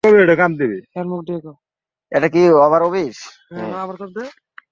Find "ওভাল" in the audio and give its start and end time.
2.57-2.81